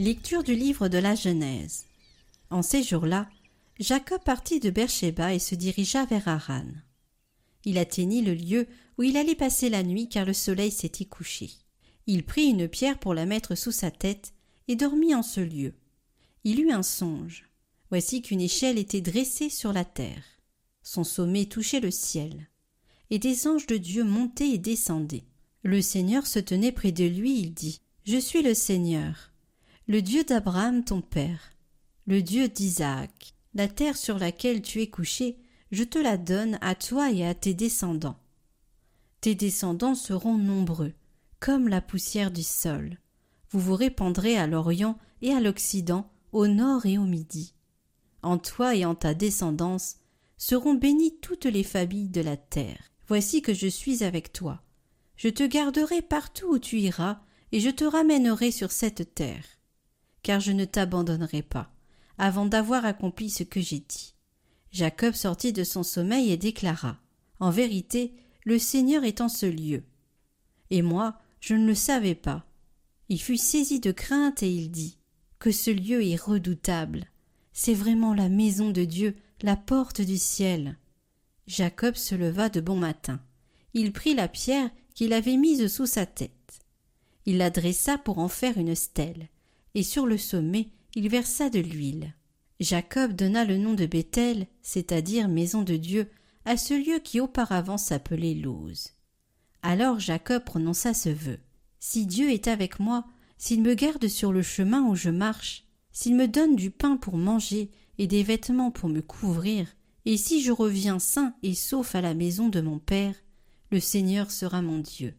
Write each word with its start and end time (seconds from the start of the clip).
Lecture 0.00 0.42
du 0.42 0.54
livre 0.54 0.88
de 0.88 0.96
la 0.96 1.14
Genèse. 1.14 1.84
En 2.50 2.62
ces 2.62 2.82
jours-là, 2.82 3.28
Jacob 3.78 4.22
partit 4.22 4.60
de 4.60 4.70
Beersheba 4.70 5.32
et 5.32 5.38
se 5.38 5.54
dirigea 5.54 6.04
vers 6.04 6.28
Haran. 6.28 6.66
Il 7.64 7.78
atteignit 7.78 8.22
le 8.22 8.34
lieu 8.34 8.66
où 8.98 9.02
il 9.02 9.16
allait 9.16 9.34
passer 9.34 9.68
la 9.68 9.82
nuit 9.82 10.08
car 10.08 10.24
le 10.24 10.32
soleil 10.32 10.70
s'était 10.70 11.04
couché. 11.04 11.50
Il 12.06 12.24
prit 12.24 12.46
une 12.46 12.68
pierre 12.68 12.98
pour 12.98 13.14
la 13.14 13.26
mettre 13.26 13.54
sous 13.54 13.72
sa 13.72 13.90
tête 13.90 14.32
et 14.68 14.76
dormit 14.76 15.14
en 15.14 15.22
ce 15.22 15.40
lieu. 15.40 15.74
Il 16.44 16.60
eut 16.60 16.72
un 16.72 16.82
songe. 16.82 17.48
Voici 17.90 18.22
qu'une 18.22 18.40
échelle 18.40 18.78
était 18.78 19.00
dressée 19.00 19.50
sur 19.50 19.72
la 19.72 19.84
terre. 19.84 20.24
Son 20.82 21.04
sommet 21.04 21.46
touchait 21.46 21.80
le 21.80 21.90
ciel. 21.90 22.48
Et 23.10 23.18
des 23.18 23.46
anges 23.46 23.66
de 23.66 23.76
Dieu 23.76 24.04
montaient 24.04 24.50
et 24.50 24.58
descendaient. 24.58 25.24
Le 25.62 25.82
Seigneur 25.82 26.26
se 26.26 26.38
tenait 26.38 26.72
près 26.72 26.92
de 26.92 27.04
lui, 27.04 27.38
il 27.38 27.52
dit 27.52 27.80
Je 28.04 28.18
suis 28.18 28.42
le 28.42 28.54
Seigneur 28.54 29.30
le 29.90 30.02
Dieu 30.02 30.22
d'Abraham 30.22 30.84
ton 30.84 31.00
père, 31.00 31.50
le 32.10 32.22
Dieu 32.22 32.48
d'Isaac, 32.48 33.34
la 33.54 33.68
terre 33.68 33.96
sur 33.96 34.18
laquelle 34.18 34.62
tu 34.62 34.82
es 34.82 34.88
couché, 34.88 35.38
je 35.70 35.84
te 35.84 35.96
la 35.96 36.16
donne 36.16 36.58
à 36.60 36.74
toi 36.74 37.12
et 37.12 37.24
à 37.24 37.34
tes 37.34 37.54
descendants. 37.54 38.18
Tes 39.20 39.36
descendants 39.36 39.94
seront 39.94 40.36
nombreux, 40.36 40.92
comme 41.38 41.68
la 41.68 41.80
poussière 41.80 42.32
du 42.32 42.42
sol. 42.42 42.98
Vous 43.50 43.60
vous 43.60 43.76
répandrez 43.76 44.36
à 44.36 44.48
l'Orient 44.48 44.98
et 45.22 45.32
à 45.32 45.40
l'Occident, 45.40 46.10
au 46.32 46.48
nord 46.48 46.84
et 46.84 46.98
au 46.98 47.04
midi. 47.04 47.54
En 48.22 48.38
toi 48.38 48.74
et 48.74 48.84
en 48.84 48.96
ta 48.96 49.14
descendance 49.14 49.98
seront 50.36 50.74
bénies 50.74 51.16
toutes 51.20 51.46
les 51.46 51.62
familles 51.62 52.08
de 52.08 52.22
la 52.22 52.36
terre. 52.36 52.90
Voici 53.06 53.40
que 53.40 53.54
je 53.54 53.68
suis 53.68 54.02
avec 54.02 54.32
toi. 54.32 54.60
Je 55.14 55.28
te 55.28 55.44
garderai 55.44 56.02
partout 56.02 56.54
où 56.54 56.58
tu 56.58 56.80
iras, 56.80 57.20
et 57.52 57.60
je 57.60 57.70
te 57.70 57.84
ramènerai 57.84 58.50
sur 58.50 58.72
cette 58.72 59.14
terre 59.14 59.44
car 60.22 60.40
je 60.40 60.52
ne 60.52 60.64
t'abandonnerai 60.64 61.42
pas, 61.42 61.72
avant 62.20 62.44
d'avoir 62.44 62.84
accompli 62.84 63.30
ce 63.30 63.42
que 63.42 63.60
j'ai 63.60 63.80
dit. 63.80 64.14
Jacob 64.72 65.14
sortit 65.14 65.54
de 65.54 65.64
son 65.64 65.82
sommeil 65.82 66.30
et 66.30 66.36
déclara. 66.36 66.98
En 67.40 67.50
vérité, 67.50 68.12
le 68.44 68.58
Seigneur 68.58 69.04
est 69.04 69.22
en 69.22 69.30
ce 69.30 69.46
lieu. 69.46 69.82
Et 70.68 70.82
moi, 70.82 71.18
je 71.40 71.54
ne 71.54 71.66
le 71.66 71.74
savais 71.74 72.14
pas. 72.14 72.44
Il 73.08 73.20
fut 73.20 73.38
saisi 73.38 73.80
de 73.80 73.90
crainte 73.90 74.42
et 74.42 74.52
il 74.52 74.70
dit. 74.70 74.98
Que 75.38 75.50
ce 75.50 75.70
lieu 75.70 76.04
est 76.04 76.20
redoutable. 76.20 77.06
C'est 77.54 77.74
vraiment 77.74 78.12
la 78.12 78.28
maison 78.28 78.70
de 78.70 78.84
Dieu, 78.84 79.16
la 79.40 79.56
porte 79.56 80.02
du 80.02 80.18
ciel. 80.18 80.76
Jacob 81.46 81.94
se 81.94 82.14
leva 82.14 82.50
de 82.50 82.60
bon 82.60 82.76
matin. 82.76 83.18
Il 83.72 83.92
prit 83.92 84.14
la 84.14 84.28
pierre 84.28 84.70
qu'il 84.94 85.14
avait 85.14 85.38
mise 85.38 85.66
sous 85.68 85.86
sa 85.86 86.04
tête. 86.04 86.60
Il 87.24 87.38
la 87.38 87.48
dressa 87.48 87.96
pour 87.96 88.18
en 88.18 88.28
faire 88.28 88.58
une 88.58 88.74
stèle, 88.74 89.28
et 89.74 89.82
sur 89.82 90.06
le 90.06 90.18
sommet 90.18 90.68
il 90.94 91.08
versa 91.08 91.50
de 91.50 91.60
l'huile. 91.60 92.14
Jacob 92.58 93.12
donna 93.12 93.44
le 93.44 93.56
nom 93.56 93.74
de 93.74 93.86
Bethel, 93.86 94.46
c'est-à-dire 94.62 95.28
maison 95.28 95.62
de 95.62 95.76
Dieu, 95.76 96.10
à 96.44 96.56
ce 96.56 96.74
lieu 96.74 96.98
qui 96.98 97.20
auparavant 97.20 97.78
s'appelait 97.78 98.34
Lose. 98.34 98.90
Alors 99.62 99.98
Jacob 99.98 100.44
prononça 100.44 100.94
ce 100.94 101.08
vœu. 101.08 101.38
Si 101.78 102.06
Dieu 102.06 102.30
est 102.30 102.48
avec 102.48 102.80
moi, 102.80 103.06
s'il 103.38 103.62
me 103.62 103.74
garde 103.74 104.08
sur 104.08 104.32
le 104.32 104.42
chemin 104.42 104.82
où 104.82 104.94
je 104.94 105.10
marche, 105.10 105.64
s'il 105.92 106.14
me 106.14 106.28
donne 106.28 106.56
du 106.56 106.70
pain 106.70 106.96
pour 106.96 107.16
manger 107.16 107.70
et 107.98 108.06
des 108.06 108.22
vêtements 108.22 108.70
pour 108.70 108.88
me 108.88 109.00
couvrir, 109.00 109.66
et 110.04 110.16
si 110.16 110.42
je 110.42 110.52
reviens 110.52 110.98
sain 110.98 111.34
et 111.42 111.54
sauf 111.54 111.94
à 111.94 112.00
la 112.00 112.14
maison 112.14 112.48
de 112.48 112.60
mon 112.60 112.78
Père, 112.78 113.14
le 113.70 113.80
Seigneur 113.80 114.30
sera 114.30 114.62
mon 114.62 114.78
Dieu. 114.78 115.14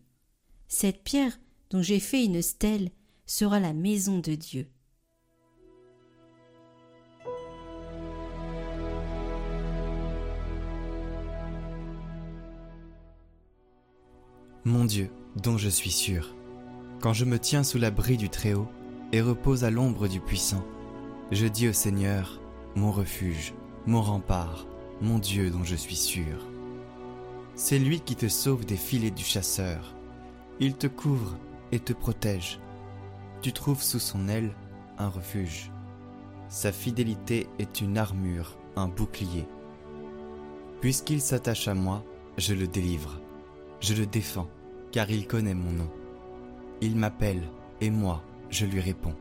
Cette 0.68 1.03
pierre 1.03 1.40
dont 1.70 1.82
j'ai 1.82 2.00
fait 2.00 2.24
une 2.24 2.42
stèle 2.42 2.92
sera 3.26 3.59
la 3.59 3.74
maison 3.74 4.20
de 4.20 4.36
Dieu. 4.36 4.68
Mon 14.66 14.86
Dieu, 14.86 15.10
dont 15.36 15.58
je 15.58 15.70
suis 15.70 15.92
sûr, 15.92 16.36
quand 17.00 17.14
je 17.14 17.26
me 17.26 17.40
tiens 17.40 17.64
sous 17.64 17.78
l'abri 17.78 18.18
du 18.18 18.30
Très-Haut 18.30 18.68
et 19.12 19.22
repose 19.22 19.64
à 19.64 19.70
l'ombre 19.70 20.08
du 20.08 20.20
Puissant, 20.20 20.64
je 21.32 21.48
dis 21.48 21.68
au 21.68 21.74
Seigneur, 21.74 22.40
mon 22.76 22.92
refuge, 22.92 23.54
mon 23.88 24.02
rempart, 24.02 24.68
mon 25.02 25.20
Dieu 25.20 25.50
dont 25.50 25.64
je 25.64 25.76
suis 25.76 25.96
sûr. 25.96 26.48
C'est 27.56 27.80
lui 27.80 28.02
qui 28.02 28.16
te 28.16 28.28
sauve 28.28 28.66
des 28.66 28.78
filets 28.78 29.12
du 29.12 29.24
chasseur. 29.24 29.96
Il 30.60 30.76
te 30.76 30.88
couvre 30.88 31.38
et 31.72 31.80
te 31.80 31.94
protège 31.94 32.60
tu 33.42 33.54
trouves 33.54 33.82
sous 33.82 34.00
son 34.00 34.28
aile 34.28 34.52
un 34.98 35.10
refuge. 35.10 35.72
Sa 36.48 36.72
fidélité 36.72 37.48
est 37.58 37.82
une 37.82 37.98
armure, 37.98 38.58
un 38.76 38.88
bouclier. 38.88 39.48
Puisqu'il 40.80 41.22
s'attache 41.22 41.68
à 41.68 41.74
moi, 41.74 42.04
je 42.38 42.54
le 42.54 42.68
délivre. 42.68 43.20
Je 43.81 43.96
le 43.96 44.06
défends, 44.06 44.47
car 44.92 45.09
il 45.09 45.25
connaît 45.25 45.56
mon 45.56 45.72
nom. 45.72 45.90
Il 46.81 46.96
m'appelle, 46.96 47.42
et 47.81 47.90
moi, 47.90 48.24
je 48.50 48.68
lui 48.68 48.80
réponds. 48.80 49.16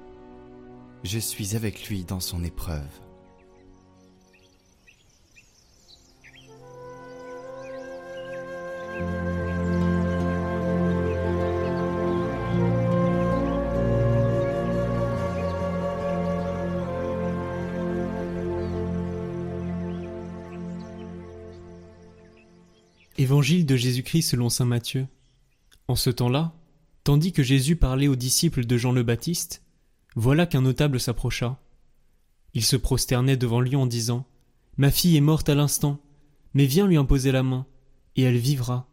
Je 1.03 1.19
suis 1.19 1.57
avec 1.57 1.89
lui 1.89 2.05
dans 2.05 2.21
son 2.21 2.45
épreuve. 2.45 3.01
Évangile 23.21 23.67
de 23.67 23.77
Jésus-Christ 23.77 24.31
selon 24.31 24.49
saint 24.49 24.65
Matthieu. 24.65 25.07
En 25.89 25.95
ce 25.95 26.09
temps-là, 26.09 26.55
tandis 27.05 27.33
que 27.33 27.43
Jésus 27.43 27.77
parlait 27.77 28.09
aux 28.09 28.17
disciples 28.17 28.65
de 28.65 28.79
Jean 28.79 28.93
le 28.93 29.03
Baptiste, 29.03 29.63
voilà 30.17 30.47
qu'un 30.47 30.63
notable 30.63 30.99
s'approcha. 30.99 31.61
Il 32.55 32.65
se 32.65 32.77
prosternait 32.77 33.37
devant 33.37 33.61
lui 33.61 33.77
en 33.77 33.85
disant 33.85 34.27
Ma 34.79 34.91
fille 34.91 35.19
est 35.19 35.21
morte 35.21 35.51
à 35.51 35.55
l'instant, 35.55 36.01
mais 36.55 36.65
viens 36.65 36.87
lui 36.87 36.97
imposer 36.97 37.31
la 37.31 37.43
main, 37.43 37.67
et 38.17 38.23
elle 38.23 38.39
vivra. 38.39 38.89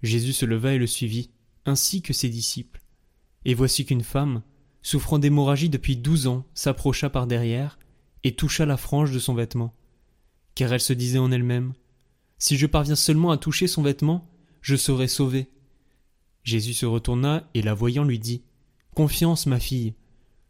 Jésus 0.00 0.32
se 0.32 0.46
leva 0.46 0.74
et 0.74 0.78
le 0.78 0.86
suivit, 0.86 1.30
ainsi 1.64 2.02
que 2.02 2.12
ses 2.12 2.28
disciples. 2.28 2.82
Et 3.44 3.54
voici 3.54 3.84
qu'une 3.84 4.04
femme, 4.04 4.42
souffrant 4.80 5.18
d'hémorragie 5.18 5.70
depuis 5.70 5.96
douze 5.96 6.28
ans, 6.28 6.46
s'approcha 6.54 7.10
par 7.10 7.26
derrière 7.26 7.80
et 8.22 8.36
toucha 8.36 8.64
la 8.64 8.76
frange 8.76 9.10
de 9.10 9.18
son 9.18 9.34
vêtement, 9.34 9.74
car 10.54 10.72
elle 10.72 10.80
se 10.80 10.92
disait 10.92 11.18
en 11.18 11.32
elle-même 11.32 11.72
si 12.38 12.56
je 12.56 12.66
parviens 12.66 12.96
seulement 12.96 13.30
à 13.30 13.38
toucher 13.38 13.66
son 13.66 13.82
vêtement, 13.82 14.30
je 14.60 14.76
serai 14.76 15.08
sauvé. 15.08 15.48
Jésus 16.42 16.74
se 16.74 16.86
retourna 16.86 17.48
et 17.54 17.62
la 17.62 17.74
voyant 17.74 18.04
lui 18.04 18.18
dit 18.18 18.42
Confiance, 18.94 19.46
ma 19.46 19.60
fille, 19.60 19.94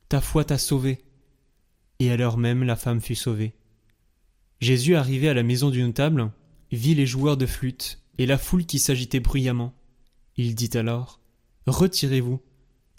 ta 0.08 0.20
foi 0.20 0.44
t'a 0.44 0.58
sauvée. 0.58 1.04
Et 1.98 2.10
à 2.10 2.16
l'heure 2.16 2.36
même 2.36 2.62
la 2.62 2.76
femme 2.76 3.00
fut 3.00 3.14
sauvée. 3.14 3.54
Jésus 4.60 4.96
arrivé 4.96 5.28
à 5.28 5.34
la 5.34 5.42
maison 5.42 5.70
du 5.70 5.82
notable, 5.82 6.30
vit 6.72 6.94
les 6.94 7.06
joueurs 7.06 7.36
de 7.36 7.46
flûte 7.46 8.02
et 8.18 8.26
la 8.26 8.38
foule 8.38 8.66
qui 8.66 8.78
s'agitait 8.78 9.20
bruyamment. 9.20 9.74
Il 10.36 10.54
dit 10.54 10.76
alors 10.76 11.20
Retirez-vous, 11.66 12.40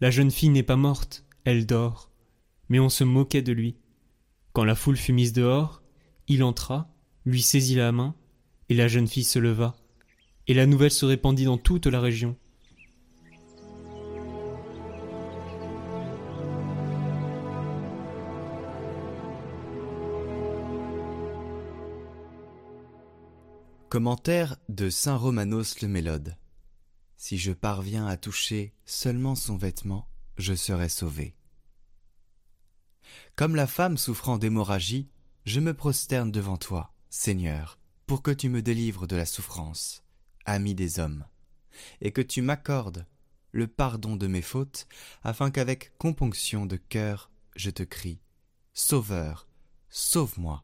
la 0.01 0.11
jeune 0.11 0.31
fille 0.31 0.49
n'est 0.49 0.63
pas 0.63 0.75
morte, 0.75 1.25
elle 1.45 1.65
dort. 1.65 2.11
Mais 2.69 2.79
on 2.79 2.89
se 2.89 3.03
moquait 3.03 3.41
de 3.41 3.53
lui. 3.53 3.75
Quand 4.53 4.65
la 4.65 4.75
foule 4.75 4.97
fut 4.97 5.13
mise 5.13 5.33
dehors, 5.33 5.81
il 6.27 6.43
entra, 6.43 6.93
lui 7.25 7.41
saisit 7.41 7.75
la 7.75 7.91
main, 7.91 8.15
et 8.69 8.75
la 8.75 8.87
jeune 8.87 9.07
fille 9.07 9.23
se 9.23 9.39
leva, 9.39 9.75
et 10.47 10.53
la 10.53 10.65
nouvelle 10.65 10.91
se 10.91 11.05
répandit 11.05 11.45
dans 11.45 11.57
toute 11.57 11.87
la 11.87 11.99
région. 11.99 12.37
Commentaire 23.89 24.57
de 24.67 24.89
Saint 24.89 25.15
Romanos 25.15 25.81
le 25.81 25.87
Mélode. 25.87 26.35
Si 27.15 27.37
je 27.37 27.53
parviens 27.53 28.05
à 28.05 28.17
toucher 28.17 28.73
seulement 28.85 29.33
son 29.33 29.55
vêtement, 29.55 30.09
je 30.37 30.53
serai 30.53 30.89
sauvé. 30.89 31.35
Comme 33.35 33.55
la 33.55 33.65
femme 33.65 33.97
souffrant 33.97 34.37
d'hémorragie, 34.37 35.09
je 35.45 35.61
me 35.61 35.73
prosterne 35.73 36.31
devant 36.31 36.57
toi, 36.57 36.93
Seigneur, 37.09 37.79
pour 38.07 38.23
que 38.23 38.31
tu 38.31 38.49
me 38.49 38.61
délivres 38.61 39.05
de 39.05 39.17
la 39.17 39.25
souffrance, 39.25 40.03
ami 40.45 40.73
des 40.73 40.99
hommes, 40.99 41.25
et 42.01 42.11
que 42.11 42.21
tu 42.21 42.41
m'accordes 42.41 43.05
le 43.51 43.67
pardon 43.67 44.15
de 44.15 44.27
mes 44.27 44.41
fautes, 44.41 44.87
afin 45.23 45.51
qu'avec 45.51 45.97
componction 45.97 46.65
de 46.65 46.77
cœur 46.77 47.29
je 47.55 47.69
te 47.69 47.83
crie 47.83 48.19
Sauveur, 48.73 49.47
sauve-moi. 49.89 50.63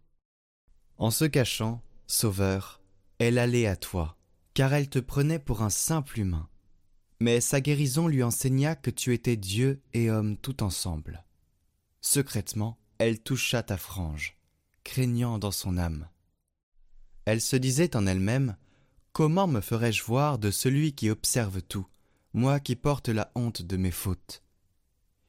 En 0.97 1.11
se 1.11 1.25
cachant, 1.25 1.81
Sauveur, 2.07 2.81
elle 3.17 3.37
allait 3.37 3.67
à 3.67 3.75
toi, 3.75 4.17
car 4.53 4.73
elle 4.73 4.89
te 4.89 4.99
prenait 4.99 5.39
pour 5.39 5.63
un 5.63 5.69
simple 5.69 6.19
humain. 6.19 6.47
Mais 7.19 7.41
sa 7.41 7.59
guérison 7.59 8.07
lui 8.07 8.23
enseigna 8.23 8.75
que 8.75 8.91
tu 8.91 9.13
étais 9.13 9.37
Dieu 9.37 9.81
et 9.93 10.11
homme 10.11 10.37
tout 10.37 10.63
ensemble. 10.63 11.25
Secrètement, 12.01 12.77
elle 12.99 13.21
toucha 13.21 13.63
ta 13.63 13.77
frange, 13.77 14.37
craignant 14.83 15.39
dans 15.39 15.51
son 15.51 15.77
âme. 15.77 16.07
Elle 17.25 17.41
se 17.41 17.55
disait 17.55 17.95
en 17.95 18.05
elle-même 18.05 18.57
Comment 19.11 19.47
me 19.47 19.61
ferais-je 19.61 20.03
voir 20.03 20.39
de 20.39 20.49
celui 20.49 20.93
qui 20.93 21.09
observe 21.09 21.61
tout, 21.61 21.87
moi 22.33 22.59
qui 22.59 22.75
porte 22.75 23.09
la 23.09 23.31
honte 23.35 23.61
de 23.61 23.77
mes 23.77 23.91
fautes? 23.91 24.43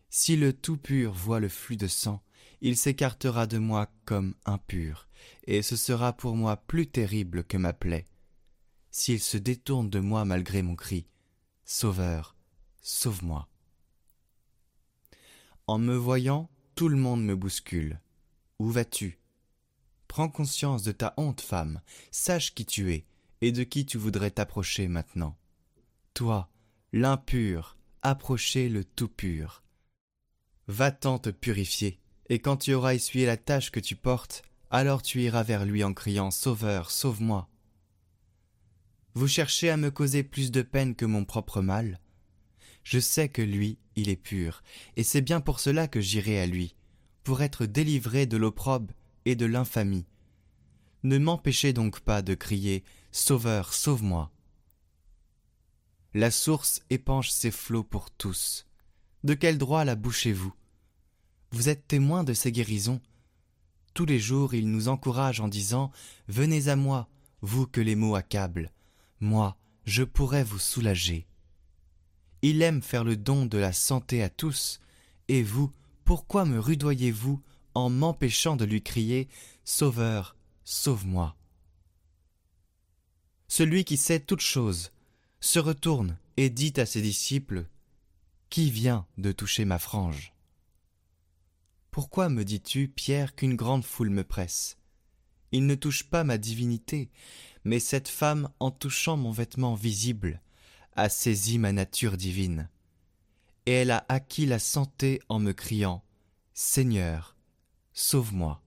Si 0.09 0.37
le 0.37 0.53
Tout-Pur 0.53 1.13
voit 1.13 1.41
le 1.41 1.49
flux 1.49 1.77
de 1.77 1.87
sang, 1.87 2.23
il 2.61 2.77
s'écartera 2.77 3.47
de 3.47 3.59
moi 3.59 3.91
comme 4.07 4.35
impur, 4.47 5.09
et 5.47 5.61
ce 5.61 5.77
sera 5.77 6.15
pour 6.15 6.35
moi 6.35 6.57
plus 6.57 6.87
terrible 6.87 7.45
que 7.45 7.59
ma 7.59 7.73
plaie. 7.73 8.07
S'il 8.91 9.21
se 9.21 9.37
détourne 9.37 9.91
de 9.91 10.01
moi 10.01 10.25
malgré 10.25 10.63
mon 10.63 10.77
cri, 10.77 11.07
Sauveur, 11.67 12.37
sauve-moi. 12.81 13.49
En 15.67 15.79
me 15.79 15.97
voyant, 15.97 16.51
tout 16.75 16.89
le 16.89 16.97
monde 16.97 17.25
me 17.25 17.35
bouscule. 17.35 18.01
Où 18.59 18.71
vas-tu? 18.71 19.19
Prends 20.15 20.29
conscience 20.29 20.85
de 20.85 20.93
ta 20.93 21.13
honte, 21.17 21.41
femme, 21.41 21.81
sache 22.13 22.55
qui 22.55 22.65
tu 22.65 22.93
es, 22.93 23.05
et 23.41 23.51
de 23.51 23.65
qui 23.65 23.85
tu 23.85 23.99
voudrais 23.99 24.31
t'approcher 24.31 24.87
maintenant. 24.87 25.37
Toi, 26.15 26.49
l'impur, 26.93 27.77
approcher 28.01 28.69
le 28.69 28.85
tout 28.85 29.09
pur. 29.09 29.65
Va-t'en 30.69 31.19
te 31.19 31.31
purifier, 31.31 31.99
et 32.29 32.39
quand 32.39 32.59
tu 32.59 32.75
auras 32.75 32.95
essuyé 32.95 33.27
la 33.27 33.37
tâche 33.37 33.73
que 33.73 33.81
tu 33.81 33.97
portes, 33.97 34.45
alors 34.71 35.03
tu 35.03 35.21
iras 35.21 35.43
vers 35.43 35.65
lui 35.65 35.83
en 35.83 35.93
criant 35.93 36.31
Sauveur, 36.31 36.93
sauve-moi. 36.93 37.49
Vous 39.15 39.27
cherchez 39.27 39.69
à 39.69 39.77
me 39.77 39.91
causer 39.91 40.23
plus 40.23 40.53
de 40.53 40.63
peine 40.63 40.95
que 40.95 41.07
mon 41.07 41.25
propre 41.25 41.61
mal? 41.61 41.99
Je 42.85 43.01
sais 43.01 43.29
que 43.29 43.43
lui, 43.43 43.79
il 43.97 44.09
est 44.09 44.15
pur, 44.15 44.63
et 44.95 45.03
c'est 45.03 45.23
bien 45.23 45.41
pour 45.41 45.59
cela 45.59 45.89
que 45.89 46.01
j'irai 46.01 46.39
à 46.39 46.47
lui, 46.47 46.77
pour 47.25 47.43
être 47.43 47.67
délivré 47.67 48.27
de 48.27 48.37
l'opprobre 48.37 48.95
et 49.25 49.37
de 49.37 49.47
l'infamie. 49.47 50.07
Ne 51.03 51.19
m'empêchez 51.19 51.73
donc 51.73 52.01
pas 52.01 52.23
de 52.23 52.35
crier 52.35 52.85
Sauveur, 53.13 53.73
sauve-moi. 53.73 54.31
La 56.15 56.31
source 56.31 56.83
épanche 56.91 57.31
ses 57.31 57.51
flots 57.51 57.85
pour 57.85 58.11
tous. 58.11 58.67
De 59.23 59.35
quel 59.35 59.59
droit 59.59 59.85
la 59.85 59.97
bouchez-vous? 59.97 60.55
Vous 61.51 61.69
êtes 61.69 61.87
témoin 61.87 62.25
de 62.25 62.33
ses 62.33 62.53
guérisons. 62.53 63.01
Tous 63.95 64.07
les 64.07 64.19
jours 64.19 64.55
il 64.55 64.71
nous 64.71 64.89
encourage 64.89 65.41
en 65.41 65.49
disant 65.49 65.91
Venez 66.29 66.69
à 66.69 66.77
moi, 66.77 67.09
vous 67.43 67.67
que 67.67 67.81
les 67.81 67.95
maux 67.95 68.15
accablent 68.15 68.73
moi, 69.25 69.57
je 69.87 70.05
pourrais 70.05 70.45
vous 70.45 70.59
soulager. 70.59 71.27
Il 72.43 72.63
aime 72.63 72.83
faire 72.83 73.05
le 73.05 73.17
don 73.17 73.47
de 73.47 73.59
la 73.59 73.73
santé 73.73 74.23
à 74.23 74.29
tous, 74.29 74.81
et 75.29 75.43
vous, 75.43 75.73
pourquoi 76.05 76.45
me 76.45 76.59
rudoyez-vous 76.59 77.41
en 77.75 77.91
m'empêchant 77.91 78.57
de 78.57 78.65
lui 78.65 78.83
crier 78.83 79.29
Sauveur, 79.65 80.37
sauve-moi 80.65 81.37
Celui 83.49 83.85
qui 83.85 83.97
sait 83.97 84.21
toutes 84.21 84.41
choses 84.41 84.93
se 85.41 85.59
retourne 85.59 86.17
et 86.37 86.51
dit 86.51 86.73
à 86.77 86.87
ses 86.87 87.03
disciples 87.03 87.67
Qui 88.51 88.71
vient 88.71 89.07
de 89.19 89.33
toucher 89.33 89.65
ma 89.65 89.79
frange? 89.79 90.33
Pourquoi 91.91 92.29
me 92.29 92.45
dis-tu, 92.45 92.89
Pierre, 92.89 93.35
qu'une 93.35 93.55
grande 93.55 93.85
foule 93.85 94.11
me 94.11 94.25
presse? 94.25 94.79
Il 95.53 95.67
ne 95.67 95.77
touche 95.77 96.03
pas 96.03 96.25
ma 96.25 96.39
divinité, 96.39 97.09
mais 97.65 97.79
cette 97.79 98.09
femme, 98.09 98.49
en 98.59 98.71
touchant 98.71 99.17
mon 99.17 99.31
vêtement 99.31 99.75
visible, 99.75 100.41
a 100.97 101.09
saisi 101.09 101.59
ma 101.59 101.73
nature 101.73 102.17
divine, 102.17 102.69
et 103.67 103.73
elle 103.73 103.91
a 103.91 104.05
acquis 104.09 104.47
la 104.47 104.59
santé 104.59 105.21
en 105.29 105.39
me 105.39 105.53
criant 105.53 106.03
Seigneur, 106.53 107.34
sauve-moi. 107.95 108.61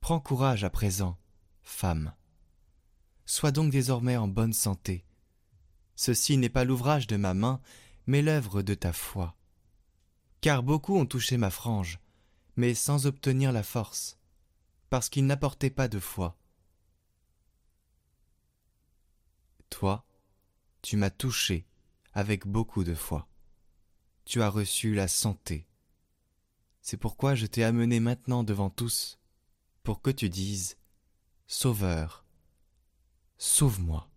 Prends 0.00 0.20
courage 0.20 0.64
à 0.64 0.70
présent, 0.70 1.16
femme. 1.62 2.12
Sois 3.24 3.52
donc 3.52 3.72
désormais 3.72 4.16
en 4.16 4.28
bonne 4.28 4.52
santé. 4.52 5.04
Ceci 5.94 6.36
n'est 6.36 6.48
pas 6.50 6.64
l'ouvrage 6.64 7.06
de 7.06 7.16
ma 7.16 7.32
main, 7.32 7.60
mais 8.06 8.20
l'œuvre 8.20 8.62
de 8.62 8.74
ta 8.74 8.92
foi. 8.92 9.34
Car 10.42 10.62
beaucoup 10.62 10.96
ont 10.96 11.06
touché 11.06 11.38
ma 11.38 11.50
frange, 11.50 11.98
mais 12.56 12.74
sans 12.74 13.06
obtenir 13.06 13.52
la 13.52 13.62
force 13.62 14.18
parce 14.90 15.08
qu'il 15.08 15.26
n'apportait 15.26 15.70
pas 15.70 15.88
de 15.88 15.98
foi. 15.98 16.38
Toi, 19.68 20.06
tu 20.82 20.96
m'as 20.96 21.10
touché 21.10 21.66
avec 22.12 22.46
beaucoup 22.46 22.84
de 22.84 22.94
foi. 22.94 23.28
Tu 24.24 24.42
as 24.42 24.48
reçu 24.48 24.94
la 24.94 25.08
santé. 25.08 25.66
C'est 26.88 26.96
pourquoi 26.96 27.34
je 27.34 27.46
t'ai 27.46 27.64
amené 27.64 27.98
maintenant 27.98 28.44
devant 28.44 28.70
tous, 28.70 29.18
pour 29.82 30.00
que 30.00 30.10
tu 30.12 30.28
dises 30.28 30.76
Sauveur, 31.48 32.24
sauve-moi. 33.38 34.08